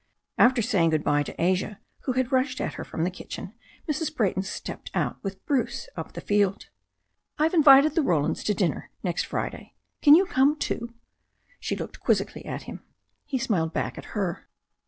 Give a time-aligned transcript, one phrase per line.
[0.39, 3.53] After saying good bye to Asia, who had rushed at her from the kitchen,
[3.87, 4.15] Mrs.
[4.15, 6.69] Brayton stepped out with Bruce up the field.
[7.37, 9.75] "I've invited the Rolanjjs to dinner next Friday.
[10.01, 10.95] Can you come too?"
[11.59, 12.81] She looked quizzically at him.
[13.27, 14.49] He smiled back at her.